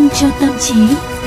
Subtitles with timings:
[0.00, 1.19] minh cho tâm trí.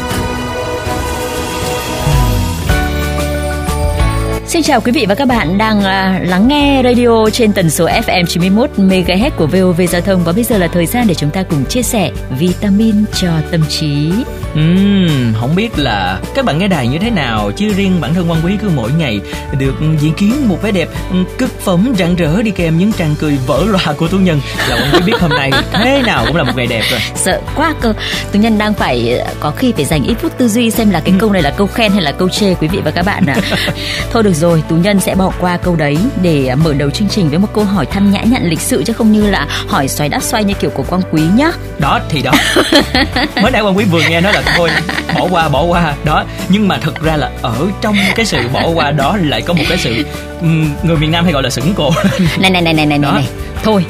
[4.54, 7.88] Xin chào quý vị và các bạn đang uh, lắng nghe radio trên tần số
[7.88, 11.30] FM 91 MHz của VOV Giao thông và bây giờ là thời gian để chúng
[11.30, 14.12] ta cùng chia sẻ vitamin cho tâm trí.
[14.54, 18.32] Uhm, không biết là các bạn nghe đài như thế nào chứ riêng bản thân
[18.32, 19.20] quan quý cứ mỗi ngày
[19.60, 20.90] được diễn kiến một vẻ đẹp
[21.38, 24.76] cực phẩm rạng rỡ đi kèm những tràng cười vỡ loa của tú nhân là
[24.76, 27.74] quan quý biết hôm nay thế nào cũng là một ngày đẹp rồi sợ quá
[27.82, 27.94] cơ
[28.32, 31.14] tú nhân đang phải có khi phải dành ít phút tư duy xem là cái
[31.14, 31.18] ừ.
[31.20, 33.36] câu này là câu khen hay là câu chê quý vị và các bạn ạ
[33.52, 33.58] à.
[34.12, 37.30] thôi được rồi tú nhân sẽ bỏ qua câu đấy để mở đầu chương trình
[37.30, 40.10] với một câu hỏi thăm nhã nhặn lịch sự chứ không như là hỏi xoáy
[40.10, 41.52] đắt xoay như kiểu của quan quý nhá.
[41.80, 42.32] Đó thì đó.
[43.42, 44.70] Mới nãy quan quý vừa nghe nói là thôi
[45.16, 46.26] bỏ qua bỏ qua đó.
[46.50, 49.64] Nhưng mà thực ra là ở trong cái sự bỏ qua đó lại có một
[49.70, 50.06] cái sự
[50.84, 51.92] người miền nam hay gọi là sững cổ.
[52.40, 53.28] Này này này này này này.
[53.64, 53.86] Thôi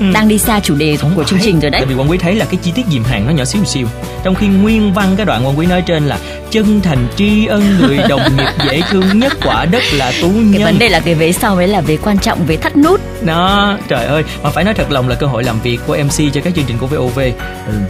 [0.00, 0.06] ừ.
[0.14, 1.80] đang đi xa chủ đề của chương trình rồi đấy.
[1.80, 3.86] Tại vì quan quý thấy là cái chi tiết dìm hàng nó nhỏ xíu xíu.
[4.24, 6.18] Trong khi nguyên văn cái đoạn quan quý nói trên là
[6.50, 10.52] chân thành tri ân người đồng nghiệp dễ thương nhất quả đất là tú nhân
[10.54, 13.00] cái vấn đề là cái vế sau ấy là về quan trọng về thắt nút.
[13.22, 14.24] Đó trời ơi.
[14.42, 16.64] Mà phải nói thật lòng là cơ hội làm việc của mc cho các chương
[16.64, 17.18] trình của vov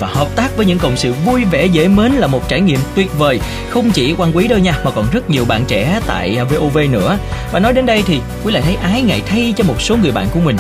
[0.00, 2.80] và hợp tác với những cộng sự vui vẻ dễ mến là một trải nghiệm
[2.94, 3.40] tuyệt vời.
[3.70, 7.18] Không chỉ quan quý đâu nha mà còn rất nhiều bạn trẻ tại vov nữa.
[7.52, 10.12] Và nói đến đây thì quý lại thấy ái ngại thay cho một số người
[10.12, 10.56] bạn của mình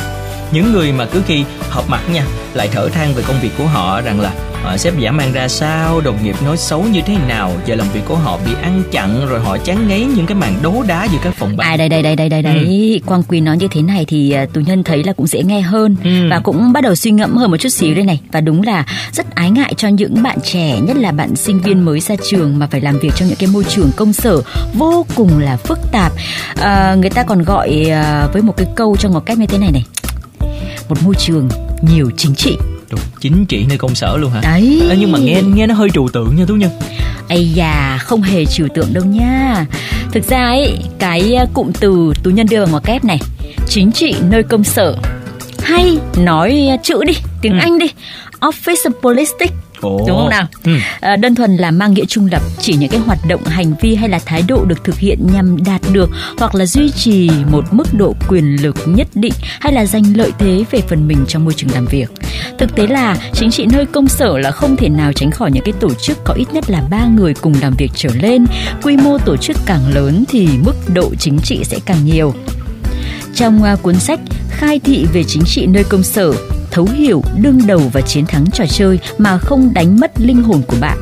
[0.52, 3.66] những người mà cứ khi họp mặt nha lại thở than về công việc của
[3.66, 4.32] họ rằng là
[4.64, 7.86] à, sếp giả mang ra sao đồng nghiệp nói xấu như thế nào giờ làm
[7.92, 11.04] việc của họ bị ăn chặn rồi họ chán ngấy những cái màn đấu đá
[11.12, 11.68] giữa các phòng ban.
[11.68, 12.54] à đây đây đây đây đây đây.
[12.54, 13.06] Ừ.
[13.06, 15.60] quang quy nói như thế này thì uh, tù nhân thấy là cũng dễ nghe
[15.60, 16.28] hơn ừ.
[16.30, 18.20] và cũng bắt đầu suy ngẫm hơn một chút xíu đây này.
[18.32, 21.84] Và đúng là rất ái ngại cho những bạn trẻ nhất là bạn sinh viên
[21.84, 24.42] mới ra trường mà phải làm việc trong những cái môi trường công sở
[24.74, 26.12] vô cùng là phức tạp.
[26.60, 29.58] À, người ta còn gọi uh, với một cái câu trong một cách như thế
[29.58, 29.84] này này
[30.90, 31.48] một môi trường
[31.82, 32.56] nhiều chính trị.
[32.90, 34.40] Đúng, chính trị nơi công sở luôn hả?
[34.42, 34.82] Đấy.
[34.90, 36.70] À, nhưng mà nghe nghe nó hơi trừu tượng nha tú nhân.
[37.28, 39.66] Ây da không hề trừu tượng đâu nha.
[40.12, 43.20] Thực ra ấy cái à, cụm từ tú nhân đưa vào kép này
[43.68, 44.96] chính trị nơi công sở.
[45.62, 47.58] Hay nói chữ đi tiếng ừ.
[47.60, 47.86] anh đi.
[48.40, 50.04] Office politics Ồ.
[50.08, 50.72] đúng không nào ừ.
[51.00, 53.94] à, đơn thuần là mang nghĩa trung lập chỉ những cái hoạt động hành vi
[53.94, 57.64] hay là thái độ được thực hiện nhằm đạt được hoặc là duy trì một
[57.70, 61.44] mức độ quyền lực nhất định hay là giành lợi thế về phần mình trong
[61.44, 62.10] môi trường làm việc
[62.58, 65.64] thực tế là chính trị nơi công sở là không thể nào tránh khỏi những
[65.64, 68.46] cái tổ chức có ít nhất là ba người cùng làm việc trở lên
[68.82, 72.34] quy mô tổ chức càng lớn thì mức độ chính trị sẽ càng nhiều
[73.34, 74.20] trong uh, cuốn sách
[74.50, 76.32] khai thị về chính trị nơi công sở
[76.70, 80.62] thấu hiểu đương đầu và chiến thắng trò chơi mà không đánh mất linh hồn
[80.66, 80.98] của bạn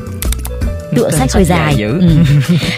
[0.95, 1.75] tựa sách hơi dài.
[1.77, 2.01] dài ừ.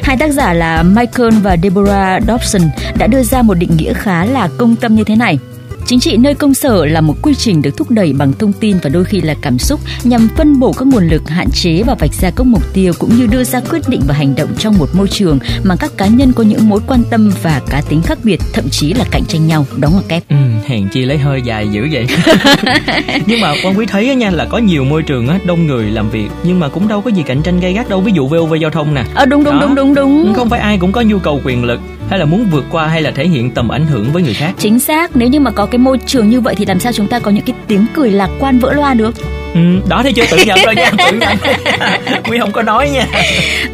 [0.04, 2.62] Hai tác giả là Michael và Deborah Dobson
[2.98, 5.40] đã đưa ra một định nghĩa khá là công tâm như thế này.
[5.86, 8.78] Chính trị nơi công sở là một quy trình được thúc đẩy bằng thông tin
[8.84, 11.96] và đôi khi là cảm xúc nhằm phân bổ các nguồn lực hạn chế và
[12.00, 14.78] vạch ra các mục tiêu cũng như đưa ra quyết định và hành động trong
[14.78, 18.02] một môi trường mà các cá nhân có những mối quan tâm và cá tính
[18.02, 19.66] khác biệt, thậm chí là cạnh tranh nhau.
[19.78, 20.24] Đó là kép.
[20.30, 22.08] Ừ, hèn chi lấy hơi dài dữ vậy.
[23.26, 26.10] nhưng mà quan quý thấy nha là có nhiều môi trường á đông người làm
[26.10, 28.02] việc nhưng mà cũng đâu có gì cạnh tranh gay gắt đâu.
[28.02, 29.04] Ví dụ VOV giao thông nè.
[29.14, 29.62] Ờ đúng đúng Đó.
[29.66, 30.34] đúng đúng đúng.
[30.34, 31.80] Không phải ai cũng có nhu cầu quyền lực
[32.12, 34.54] hay là muốn vượt qua hay là thể hiện tầm ảnh hưởng với người khác.
[34.58, 37.08] Chính xác, nếu như mà có cái môi trường như vậy thì làm sao chúng
[37.08, 39.16] ta có những cái tiếng cười lạc quan vỡ loa được?
[39.54, 40.24] Ừ, đó thì chưa?
[40.32, 41.38] Tự nhận rồi nha tự nhận
[42.24, 43.08] quy không có nói nha.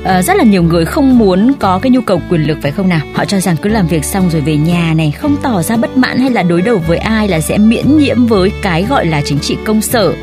[0.03, 2.89] À, rất là nhiều người không muốn có cái nhu cầu quyền lực phải không
[2.89, 3.01] nào?
[3.13, 5.97] Họ cho rằng cứ làm việc xong rồi về nhà này không tỏ ra bất
[5.97, 9.21] mãn hay là đối đầu với ai là sẽ miễn nhiễm với cái gọi là
[9.25, 10.13] chính trị công sở.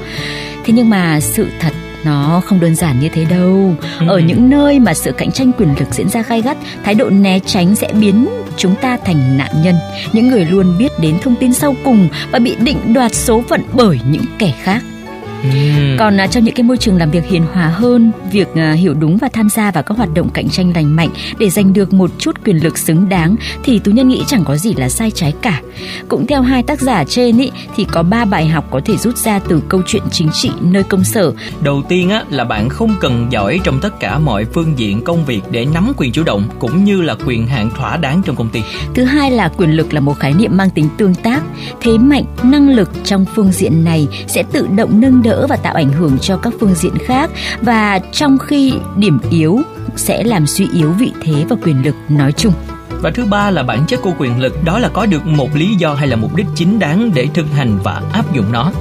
[0.65, 1.73] Thế nhưng mà sự thật
[2.05, 3.75] nó không đơn giản như thế đâu.
[4.01, 4.07] Ừ.
[4.09, 7.11] ở những nơi mà sự cạnh tranh quyền lực diễn ra gay gắt thái độ
[7.11, 9.75] né tránh sẽ biến chúng ta thành nạn nhân.
[10.13, 13.63] Những người luôn biết đến thông tin sau cùng và bị định đoạt số phận
[13.73, 14.83] bởi những kẻ khác
[15.53, 15.97] Ừ.
[15.99, 18.95] còn à, trong những cái môi trường làm việc hiền hòa hơn việc à, hiểu
[18.95, 21.93] đúng và tham gia vào các hoạt động cạnh tranh lành mạnh để giành được
[21.93, 25.11] một chút quyền lực xứng đáng thì tú nhân nghĩ chẳng có gì là sai
[25.11, 25.61] trái cả.
[26.09, 29.17] Cũng theo hai tác giả trên ý, thì có ba bài học có thể rút
[29.17, 31.33] ra từ câu chuyện chính trị nơi công sở.
[31.63, 35.25] Đầu tiên á là bạn không cần giỏi trong tất cả mọi phương diện công
[35.25, 38.49] việc để nắm quyền chủ động cũng như là quyền hạn thỏa đáng trong công
[38.49, 38.63] ty.
[38.95, 41.43] Thứ hai là quyền lực là một khái niệm mang tính tương tác.
[41.81, 45.57] Thế mạnh năng lực trong phương diện này sẽ tự động nâng đỡ đỡ và
[45.57, 47.31] tạo ảnh hưởng cho các phương diện khác.
[47.61, 49.61] Và trong khi điểm yếu
[49.97, 52.53] sẽ làm suy yếu vị thế và quyền lực nói chung.
[53.03, 55.75] Và thứ ba là bản chất của quyền lực, đó là có được một lý
[55.75, 58.73] do hay là mục đích chính đáng để thực hành và áp dụng nó.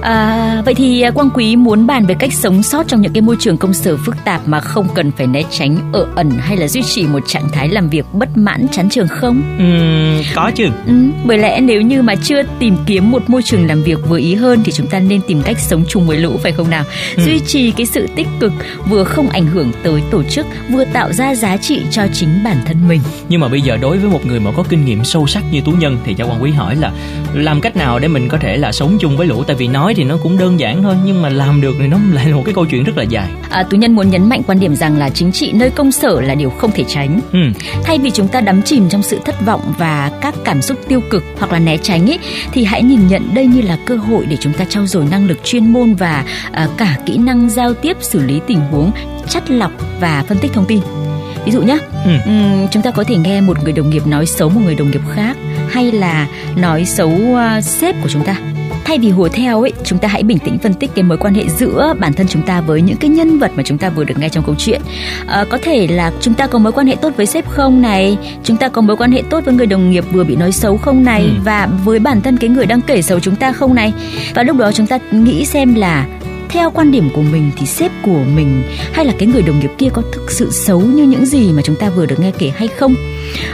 [0.00, 3.20] À, vậy thì à, Quang Quý muốn bàn về cách sống sót trong những cái
[3.20, 6.56] môi trường công sở phức tạp mà không cần phải né tránh ở ẩn hay
[6.56, 9.42] là duy trì một trạng thái làm việc bất mãn chán trường không?
[9.56, 10.64] Uhm, có chứ.
[10.86, 10.92] Ừ,
[11.24, 14.34] bởi lẽ nếu như mà chưa tìm kiếm một môi trường làm việc vừa ý
[14.34, 16.84] hơn thì chúng ta nên tìm cách sống chung với lũ phải không nào?
[17.16, 17.22] Ừ.
[17.22, 18.52] Duy trì cái sự tích cực
[18.88, 22.56] vừa không ảnh hưởng tới tổ chức vừa tạo ra giá trị cho chính bản
[22.66, 23.00] thân mình.
[23.28, 25.60] Nhưng mà bây giờ đối với một người mà có kinh nghiệm sâu sắc như
[25.60, 26.92] Tú Nhân thì cho Quang Quý hỏi là
[27.34, 29.94] làm cách nào để mình có thể là sống chung với lũ tại vì nói
[29.94, 32.42] thì nó cũng đơn giản thôi nhưng mà làm được thì nó lại là một
[32.44, 33.28] cái câu chuyện rất là dài.
[33.50, 36.20] À, tú nhân muốn nhấn mạnh quan điểm rằng là chính trị nơi công sở
[36.20, 37.20] là điều không thể tránh.
[37.32, 37.38] Ừ.
[37.84, 41.00] thay vì chúng ta đắm chìm trong sự thất vọng và các cảm xúc tiêu
[41.10, 42.18] cực hoặc là né tránh ấy
[42.52, 45.26] thì hãy nhìn nhận đây như là cơ hội để chúng ta trau dồi năng
[45.26, 48.90] lực chuyên môn và à, cả kỹ năng giao tiếp xử lý tình huống
[49.28, 50.80] chắt lọc và phân tích thông tin.
[51.44, 52.10] Ví dụ nhé ừ.
[52.70, 55.02] chúng ta có thể nghe một người đồng nghiệp nói xấu một người đồng nghiệp
[55.14, 55.36] khác
[55.70, 56.26] hay là
[56.56, 58.36] nói xấu uh, sếp của chúng ta?
[58.84, 61.34] Thay vì hùa theo ấy chúng ta hãy bình tĩnh phân tích cái mối quan
[61.34, 64.04] hệ giữa bản thân chúng ta với những cái nhân vật mà chúng ta vừa
[64.04, 64.80] được nghe trong câu chuyện.
[65.26, 68.18] À, có thể là chúng ta có mối quan hệ tốt với sếp không này?
[68.44, 70.76] Chúng ta có mối quan hệ tốt với người đồng nghiệp vừa bị nói xấu
[70.76, 71.22] không này?
[71.22, 71.30] Ừ.
[71.44, 73.92] và với bản thân cái người đang kể xấu chúng ta không này?
[74.34, 76.06] Và lúc đó chúng ta nghĩ xem là
[76.48, 78.62] theo quan điểm của mình thì sếp của mình
[78.92, 81.62] hay là cái người đồng nghiệp kia có thực sự xấu như những gì mà
[81.62, 82.94] chúng ta vừa được nghe kể hay không?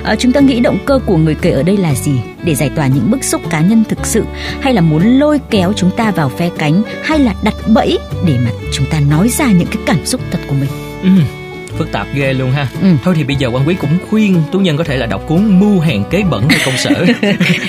[0.03, 2.21] À, chúng ta nghĩ động cơ của người kể ở đây là gì?
[2.45, 4.25] Để giải tỏa những bức xúc cá nhân thực sự
[4.61, 8.39] hay là muốn lôi kéo chúng ta vào phe cánh hay là đặt bẫy để
[8.45, 10.71] mà chúng ta nói ra những cái cảm xúc thật của mình?
[11.03, 11.44] Ừ
[11.79, 12.89] phức tạp ghê luôn ha ừ.
[13.05, 15.61] thôi thì bây giờ quan quý cũng khuyên tú nhân có thể là đọc cuốn
[15.61, 16.91] mưu hèn kế bẩn ở công sở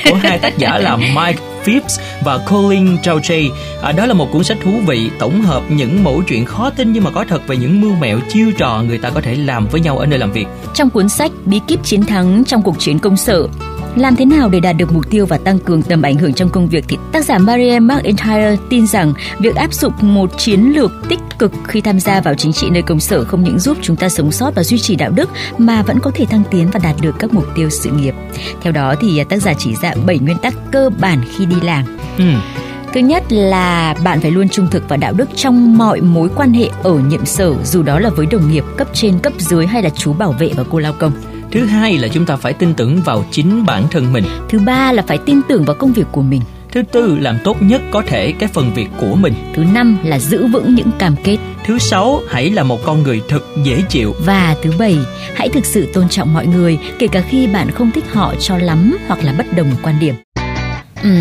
[0.10, 3.52] của hai tác giả là mike Phipps và Colin Trauchay.
[3.82, 6.94] À, đó là một cuốn sách thú vị tổng hợp những mẫu chuyện khó tin
[6.94, 9.68] nhưng mà có thật về những mưu mẹo chiêu trò người ta có thể làm
[9.68, 10.48] với nhau ở nơi làm việc.
[10.74, 13.48] Trong cuốn sách Bí kíp chiến thắng trong cuộc chiến công sở,
[13.96, 16.50] làm thế nào để đạt được mục tiêu và tăng cường tầm ảnh hưởng trong
[16.50, 20.92] công việc thì tác giả Maria McIntyre tin rằng việc áp dụng một chiến lược
[21.10, 23.96] tích cực khi tham gia vào chính trị nơi công sở không những giúp chúng
[23.96, 26.80] ta sống sót và duy trì đạo đức mà vẫn có thể thăng tiến và
[26.84, 28.14] đạt được các mục tiêu sự nghiệp.
[28.62, 31.98] Theo đó thì tác giả chỉ ra 7 nguyên tắc cơ bản khi đi làm.
[32.18, 32.24] Ừ.
[32.94, 36.54] Thứ nhất là bạn phải luôn trung thực và đạo đức trong mọi mối quan
[36.54, 39.84] hệ ở nhiệm sở dù đó là với đồng nghiệp cấp trên cấp dưới hay
[39.84, 41.12] là chú bảo vệ và cô lao công.
[41.56, 44.24] Thứ hai là chúng ta phải tin tưởng vào chính bản thân mình.
[44.50, 46.42] Thứ ba là phải tin tưởng vào công việc của mình.
[46.72, 49.34] Thứ tư làm tốt nhất có thể cái phần việc của mình.
[49.54, 51.38] Thứ năm là giữ vững những cam kết.
[51.66, 54.16] Thứ sáu, hãy là một con người thật dễ chịu.
[54.26, 54.98] Và thứ bảy,
[55.36, 58.58] hãy thực sự tôn trọng mọi người, kể cả khi bạn không thích họ cho
[58.58, 60.16] lắm hoặc là bất đồng quan điểm.
[61.06, 61.12] Ừ,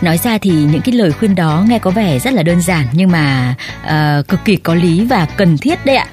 [0.00, 2.86] nói ra thì những cái lời khuyên đó nghe có vẻ rất là đơn giản
[2.92, 3.54] nhưng mà
[3.84, 6.06] uh, cực kỳ có lý và cần thiết đấy ạ.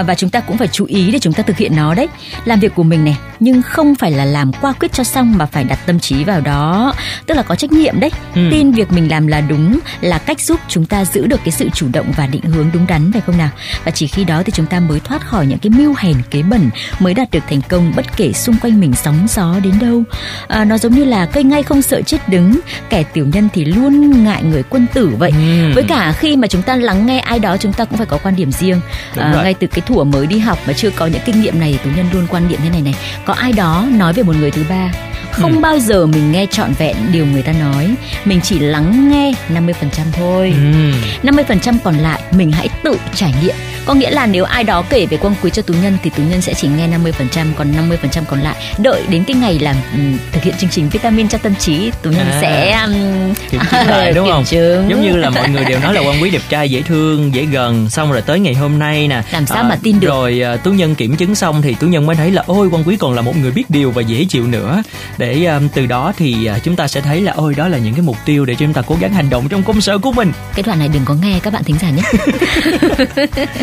[0.00, 2.08] Uh, và chúng ta cũng phải chú ý để chúng ta thực hiện nó đấy.
[2.44, 5.46] Làm việc của mình này, nhưng không phải là làm qua quyết cho xong mà
[5.46, 6.94] phải đặt tâm trí vào đó,
[7.26, 8.10] tức là có trách nhiệm đấy.
[8.34, 8.48] Ừ.
[8.50, 11.68] Tin việc mình làm là đúng là cách giúp chúng ta giữ được cái sự
[11.74, 13.50] chủ động và định hướng đúng đắn phải không nào?
[13.84, 16.42] Và chỉ khi đó thì chúng ta mới thoát khỏi những cái mưu hèn kế
[16.42, 20.02] bẩn, mới đạt được thành công bất kể xung quanh mình sóng gió đến đâu.
[20.48, 23.64] À, nó giống như là cây ngay không sợ chết đứng kẻ tiểu nhân thì
[23.64, 25.30] luôn ngại người quân tử vậy.
[25.30, 25.72] Ừ.
[25.74, 28.18] với cả khi mà chúng ta lắng nghe ai đó chúng ta cũng phải có
[28.22, 28.80] quan điểm riêng.
[29.16, 31.78] À, ngay từ cái thủa mới đi học mà chưa có những kinh nghiệm này
[31.84, 32.94] tú nhân luôn quan điểm như này này.
[33.24, 34.92] Có ai đó nói về một người thứ ba
[35.32, 35.60] không ừ.
[35.60, 37.94] bao giờ mình nghe trọn vẹn điều người ta nói.
[38.24, 39.72] Mình chỉ lắng nghe 50%
[40.12, 40.54] thôi.
[40.56, 41.30] Ừ.
[41.30, 43.54] 50% còn lại mình hãy tự trải nghiệm
[43.86, 46.22] có nghĩa là nếu ai đó kể về quang quý cho tú nhân thì tú
[46.22, 48.56] nhân sẽ chỉ nghe 50% còn 50% còn lại.
[48.78, 52.10] Đợi đến cái ngày làm um, thực hiện chương trình vitamin cho tâm trí tú
[52.10, 52.38] nhân à.
[52.42, 54.44] sẽ um, kiểm chứng lại đúng không?
[54.44, 54.90] chứng.
[54.90, 57.44] giống như là mọi người đều nói là quang quý đẹp trai dễ thương dễ
[57.44, 57.90] gần.
[57.90, 60.08] Xong rồi tới ngày hôm nay nè làm sao à, mà tin được?
[60.08, 62.84] rồi uh, tú nhân kiểm chứng xong thì tú nhân mới thấy là ôi quang
[62.84, 64.82] quý còn là một người biết điều và dễ chịu nữa.
[65.18, 67.94] Để um, từ đó thì uh, chúng ta sẽ thấy là ôi đó là những
[67.94, 70.12] cái mục tiêu để cho chúng ta cố gắng hành động trong công sở của
[70.12, 70.32] mình.
[70.54, 72.02] Cái đoạn này đừng có nghe các bạn thính giả nhé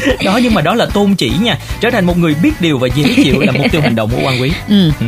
[0.25, 2.87] đó nhưng mà đó là tôn chỉ nha trở thành một người biết điều và
[2.87, 4.91] dễ chịu là mục tiêu hành động của quan quý ừ.
[4.99, 5.05] Ừ.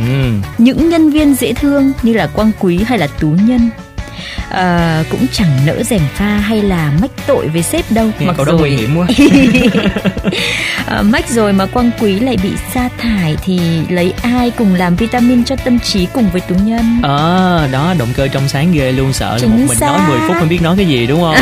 [0.58, 3.70] những nhân viên dễ thương như là quang quý hay là tú nhân
[4.52, 8.10] uh, cũng chẳng nỡ rèm pha hay là mách tội với sếp đâu.
[8.18, 8.60] Nghe mặc rồi.
[8.60, 9.06] nguy hiểm quá
[10.98, 14.96] uh, mách rồi mà quang quý lại bị sa thải thì lấy ai cùng làm
[14.96, 17.00] vitamin cho tâm trí cùng với tú nhân?
[17.02, 19.86] Ờ à, đó động cơ trong sáng ghê luôn sợ là một mình xác.
[19.86, 21.36] nói 10 phút không biết nói cái gì đúng không?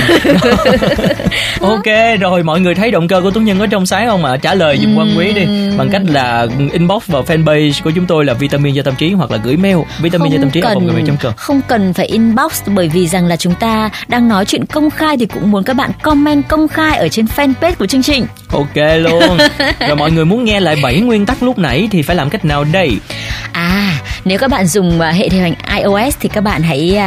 [1.60, 4.32] Ok rồi mọi người thấy động cơ của tú nhân có trong sáng không ạ?
[4.32, 4.36] À?
[4.36, 5.46] trả lời giùm quang quý đi.
[5.78, 9.30] Bằng cách là inbox vào fanpage của chúng tôi là vitamin cho tâm trí hoặc
[9.30, 13.26] là gửi mail vitamin cho tâm trí cần, không cần phải inbox bởi vì rằng
[13.26, 16.68] là chúng ta đang nói chuyện công khai thì cũng muốn các bạn comment công
[16.68, 18.26] khai ở trên fanpage của chương trình.
[18.52, 19.38] Ok luôn.
[19.88, 22.44] Rồi mọi người muốn nghe lại 7 nguyên tắc lúc nãy thì phải làm cách
[22.44, 22.90] nào đây?
[23.52, 26.98] À, nếu các bạn dùng hệ điều hành iOS thì các bạn hãy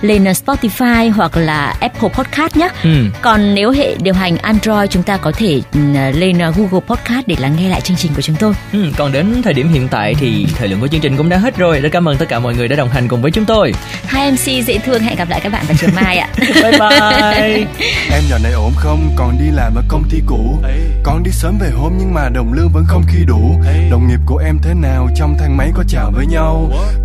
[0.00, 2.68] lên Spotify hoặc là Apple Podcast nhé.
[2.82, 2.90] Ừ.
[3.22, 5.80] còn nếu hệ điều hành Android chúng ta có thể ừ,
[6.14, 8.54] lên Google Podcast để lắng nghe lại chương trình của chúng tôi.
[8.72, 11.36] Ừ, còn đến thời điểm hiện tại thì thời lượng của chương trình cũng đã
[11.36, 11.80] hết rồi.
[11.80, 13.72] Rất cảm ơn tất cả mọi người đã đồng hành cùng với chúng tôi.
[14.06, 16.28] Hai MC dễ thương hẹn gặp lại các bạn vào chiều mai ạ.
[16.38, 17.66] Bye bye.
[18.12, 19.10] Em nhỏ này ổn không?
[19.16, 20.58] Còn đi làm ở công ty cũ.
[21.02, 23.60] Con đi sớm về hôm nhưng mà đồng lương vẫn không khi đủ.
[23.90, 25.08] Đồng nghiệp của em thế nào?
[25.16, 26.53] Trong thang máy có chào với nhau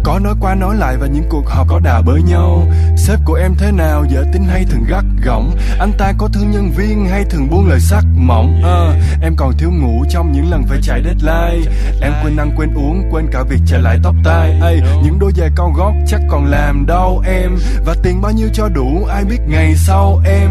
[0.03, 2.67] có nói qua nói lại và những cuộc họp có đà bới nhau.
[2.97, 5.57] Sếp của em thế nào dễ tính hay thường gắt gỏng.
[5.79, 8.61] Anh ta có thương nhân viên hay thường buông lời sắc mỏng?
[8.63, 8.79] À,
[9.21, 11.71] em còn thiếu ngủ trong những lần phải chạy deadline.
[12.01, 14.59] Em quên ăn quên uống quên cả việc chạy lại tóc tai.
[14.63, 17.57] Ê, những đôi giày cao gót chắc còn làm đau em.
[17.85, 20.49] Và tiền bao nhiêu cho đủ ai biết ngày sau em.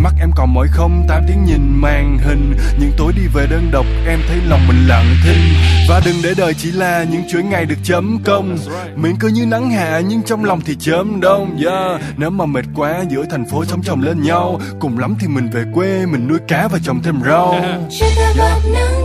[0.00, 2.56] Mắt em còn mỏi không tám tiếng nhìn màn hình.
[2.78, 5.54] Những tối đi về đơn độc em thấy lòng mình lặng thinh.
[5.88, 8.58] Và đừng để đời chỉ là những chuỗi ngày được chấm công
[8.96, 12.00] miệng cứ như nắng hạ nhưng trong lòng thì chớm đông yeah.
[12.16, 15.48] nếu mà mệt quá, giữa thành phố sống chồng lên nhau cùng lắm thì mình
[15.52, 18.95] về quê, mình nuôi cá và trồng thêm rau yeah.